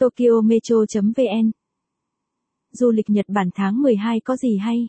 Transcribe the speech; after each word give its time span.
Tokyo 0.00 0.40
Metro.vn 0.44 1.50
Du 2.72 2.90
lịch 2.90 3.10
Nhật 3.10 3.26
Bản 3.28 3.48
tháng 3.54 3.82
12 3.82 4.20
có 4.20 4.36
gì 4.36 4.56
hay? 4.56 4.88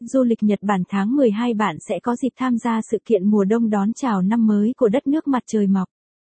Du 0.00 0.22
lịch 0.22 0.42
Nhật 0.42 0.58
Bản 0.62 0.82
tháng 0.88 1.16
12 1.16 1.54
bạn 1.54 1.76
sẽ 1.88 1.98
có 2.02 2.16
dịp 2.16 2.28
tham 2.36 2.58
gia 2.58 2.80
sự 2.90 2.98
kiện 3.04 3.30
mùa 3.30 3.44
đông 3.44 3.70
đón 3.70 3.92
chào 3.92 4.22
năm 4.22 4.46
mới 4.46 4.72
của 4.76 4.88
đất 4.88 5.06
nước 5.06 5.28
mặt 5.28 5.42
trời 5.46 5.66
mọc. 5.66 5.88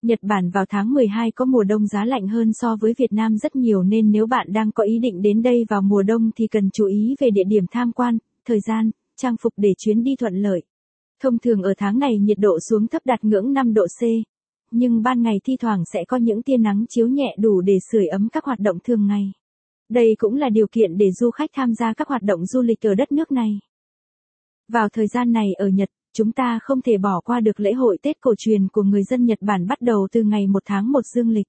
Nhật 0.02 0.18
Bản 0.22 0.50
vào 0.50 0.64
tháng 0.68 0.94
12 0.94 1.30
có 1.30 1.44
mùa 1.44 1.64
đông 1.64 1.86
giá 1.86 2.04
lạnh 2.04 2.28
hơn 2.28 2.52
so 2.52 2.76
với 2.80 2.94
Việt 2.98 3.12
Nam 3.12 3.38
rất 3.38 3.56
nhiều 3.56 3.82
nên 3.82 4.10
nếu 4.10 4.26
bạn 4.26 4.52
đang 4.52 4.72
có 4.72 4.84
ý 4.84 4.98
định 4.98 5.22
đến 5.22 5.42
đây 5.42 5.64
vào 5.68 5.82
mùa 5.82 6.02
đông 6.02 6.30
thì 6.36 6.46
cần 6.46 6.70
chú 6.72 6.86
ý 6.86 7.14
về 7.20 7.30
địa 7.30 7.44
điểm 7.46 7.64
tham 7.70 7.92
quan, 7.92 8.18
thời 8.46 8.60
gian, 8.60 8.90
trang 9.16 9.36
phục 9.42 9.52
để 9.56 9.74
chuyến 9.78 10.02
đi 10.02 10.16
thuận 10.16 10.34
lợi. 10.34 10.62
Thông 11.22 11.38
thường 11.38 11.62
ở 11.62 11.74
tháng 11.78 11.98
này 11.98 12.18
nhiệt 12.18 12.38
độ 12.38 12.58
xuống 12.70 12.86
thấp 12.86 13.02
đạt 13.04 13.24
ngưỡng 13.24 13.52
5 13.52 13.74
độ 13.74 13.86
C. 13.86 14.02
Nhưng 14.70 15.02
ban 15.02 15.22
ngày 15.22 15.40
thi 15.44 15.56
thoảng 15.60 15.84
sẽ 15.92 16.04
có 16.04 16.16
những 16.16 16.42
tia 16.42 16.56
nắng 16.56 16.84
chiếu 16.88 17.08
nhẹ 17.08 17.36
đủ 17.38 17.60
để 17.60 17.78
sưởi 17.92 18.06
ấm 18.06 18.28
các 18.32 18.44
hoạt 18.44 18.58
động 18.58 18.78
thường 18.84 19.06
ngày. 19.06 19.32
Đây 19.88 20.14
cũng 20.18 20.36
là 20.36 20.48
điều 20.48 20.66
kiện 20.72 20.98
để 20.98 21.12
du 21.12 21.30
khách 21.30 21.50
tham 21.52 21.74
gia 21.74 21.92
các 21.92 22.08
hoạt 22.08 22.22
động 22.22 22.46
du 22.46 22.62
lịch 22.62 22.86
ở 22.86 22.94
đất 22.94 23.12
nước 23.12 23.32
này. 23.32 23.58
Vào 24.68 24.88
thời 24.88 25.06
gian 25.06 25.32
này 25.32 25.46
ở 25.58 25.68
Nhật, 25.68 25.88
chúng 26.12 26.32
ta 26.32 26.58
không 26.62 26.82
thể 26.82 26.98
bỏ 26.98 27.20
qua 27.24 27.40
được 27.40 27.60
lễ 27.60 27.72
hội 27.72 27.98
Tết 28.02 28.20
cổ 28.20 28.34
truyền 28.38 28.68
của 28.68 28.82
người 28.82 29.02
dân 29.10 29.24
Nhật 29.24 29.38
Bản 29.40 29.66
bắt 29.66 29.80
đầu 29.80 30.08
từ 30.12 30.22
ngày 30.22 30.46
1 30.46 30.62
tháng 30.66 30.92
1 30.92 31.00
dương 31.14 31.30
lịch. 31.30 31.46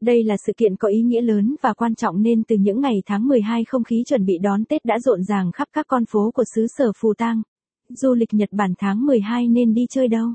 Đây 0.00 0.24
là 0.24 0.36
sự 0.46 0.52
kiện 0.56 0.76
có 0.76 0.88
ý 0.88 1.02
nghĩa 1.02 1.20
lớn 1.20 1.56
và 1.62 1.74
quan 1.74 1.94
trọng 1.94 2.22
nên 2.22 2.42
từ 2.44 2.56
những 2.56 2.80
ngày 2.80 3.02
tháng 3.06 3.28
12 3.28 3.64
không 3.64 3.84
khí 3.84 4.02
chuẩn 4.06 4.24
bị 4.24 4.38
đón 4.38 4.64
Tết 4.64 4.84
đã 4.84 4.98
rộn 4.98 5.22
ràng 5.22 5.52
khắp 5.52 5.68
các 5.72 5.86
con 5.88 6.04
phố 6.06 6.30
của 6.34 6.44
xứ 6.54 6.66
sở 6.78 6.92
Phù 6.96 7.14
Tang. 7.14 7.42
Du 7.88 8.14
lịch 8.14 8.34
Nhật 8.34 8.48
Bản 8.52 8.74
tháng 8.78 9.06
12 9.06 9.48
nên 9.48 9.74
đi 9.74 9.86
chơi 9.90 10.08
đâu? 10.08 10.28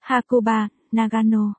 Hakuba, 0.00 0.68
Nagano. 0.94 1.54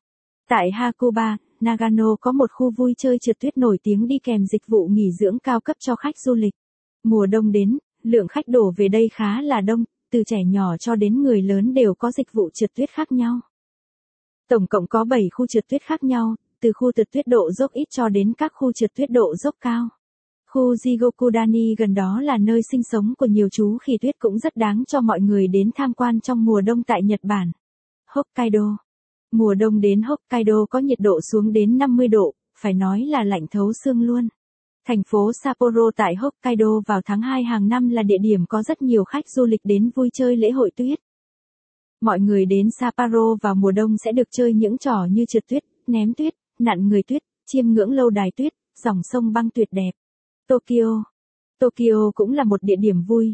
Tại 0.50 0.72
Hakuba, 0.72 1.38
Nagano 1.60 2.16
có 2.22 2.32
một 2.32 2.52
khu 2.52 2.72
vui 2.72 2.94
chơi 2.98 3.18
trượt 3.20 3.40
tuyết 3.40 3.58
nổi 3.58 3.78
tiếng 3.84 4.08
đi 4.08 4.20
kèm 4.20 4.46
dịch 4.46 4.68
vụ 4.68 4.88
nghỉ 4.92 5.12
dưỡng 5.20 5.40
cao 5.40 5.60
cấp 5.60 5.76
cho 5.80 5.96
khách 5.96 6.18
du 6.18 6.34
lịch. 6.34 6.54
Mùa 7.04 7.26
đông 7.26 7.52
đến, 7.52 7.78
lượng 8.04 8.28
khách 8.28 8.48
đổ 8.48 8.74
về 8.78 8.88
đây 8.88 9.10
khá 9.14 9.42
là 9.42 9.62
đông, 9.62 9.84
từ 10.12 10.24
trẻ 10.26 10.38
nhỏ 10.46 10.78
cho 10.78 10.96
đến 10.96 11.24
người 11.24 11.42
lớn 11.42 11.74
đều 11.74 11.94
có 11.94 12.12
dịch 12.12 12.32
vụ 12.34 12.50
trượt 12.54 12.74
tuyết 12.76 12.90
khác 12.90 13.12
nhau. 13.12 13.40
Tổng 14.50 14.68
cộng 14.68 14.88
có 14.88 15.04
7 15.04 15.30
khu 15.32 15.48
trượt 15.48 15.68
tuyết 15.68 15.82
khác 15.82 16.04
nhau, 16.04 16.36
từ 16.62 16.72
khu 16.74 16.92
trượt 16.92 17.12
tuyết 17.12 17.28
độ 17.28 17.52
dốc 17.52 17.72
ít 17.72 17.86
cho 17.90 18.10
đến 18.10 18.34
các 18.38 18.52
khu 18.56 18.72
trượt 18.72 18.94
tuyết 18.96 19.10
độ 19.10 19.36
dốc 19.36 19.56
cao. 19.62 19.90
Khu 20.50 20.74
Jigokudani 20.74 21.76
gần 21.78 21.94
đó 21.94 22.22
là 22.22 22.38
nơi 22.38 22.62
sinh 22.72 22.84
sống 22.84 23.14
của 23.18 23.26
nhiều 23.26 23.50
chú 23.52 23.78
khỉ 23.78 23.98
tuyết 24.02 24.16
cũng 24.20 24.40
rất 24.40 24.56
đáng 24.56 24.84
cho 24.88 25.02
mọi 25.02 25.20
người 25.22 25.48
đến 25.48 25.70
tham 25.76 25.94
quan 25.94 26.20
trong 26.20 26.46
mùa 26.46 26.62
đông 26.62 26.84
tại 26.84 27.04
Nhật 27.04 27.20
Bản. 27.24 27.52
Hokkaido 28.08 28.85
Mùa 29.38 29.54
đông 29.54 29.82
đến 29.82 30.02
Hokkaido 30.02 30.66
có 30.70 30.80
nhiệt 30.80 31.00
độ 31.00 31.20
xuống 31.32 31.54
đến 31.54 31.78
50 31.78 32.08
độ, 32.08 32.34
phải 32.60 32.74
nói 32.74 33.02
là 33.02 33.24
lạnh 33.24 33.46
thấu 33.52 33.74
xương 33.84 34.02
luôn. 34.02 34.28
Thành 34.88 35.04
phố 35.04 35.32
Sapporo 35.44 35.92
tại 35.96 36.16
Hokkaido 36.16 36.82
vào 36.88 37.02
tháng 37.06 37.22
2 37.22 37.44
hàng 37.44 37.68
năm 37.68 37.90
là 37.90 38.04
địa 38.04 38.18
điểm 38.22 38.46
có 38.50 38.64
rất 38.64 38.82
nhiều 38.82 39.04
khách 39.04 39.30
du 39.30 39.46
lịch 39.46 39.62
đến 39.64 39.90
vui 39.96 40.10
chơi 40.14 40.38
lễ 40.38 40.52
hội 40.52 40.72
tuyết. 40.76 41.00
Mọi 42.02 42.20
người 42.20 42.46
đến 42.46 42.68
Sapporo 42.80 43.36
vào 43.42 43.56
mùa 43.56 43.72
đông 43.72 43.98
sẽ 44.06 44.12
được 44.12 44.28
chơi 44.32 44.54
những 44.54 44.78
trò 44.78 45.08
như 45.12 45.26
trượt 45.26 45.44
tuyết, 45.48 45.64
ném 45.88 46.14
tuyết, 46.14 46.34
nặn 46.60 46.88
người 46.88 47.04
tuyết, 47.04 47.22
chiêm 47.46 47.68
ngưỡng 47.68 47.92
lâu 47.92 48.10
đài 48.10 48.32
tuyết, 48.36 48.54
dòng 48.84 49.04
sông 49.04 49.34
băng 49.34 49.50
tuyệt 49.50 49.68
đẹp. 49.72 49.92
Tokyo 50.48 51.04
Tokyo 51.60 52.12
cũng 52.16 52.32
là 52.32 52.44
một 52.44 52.64
địa 52.64 52.76
điểm 52.80 53.02
vui. 53.02 53.34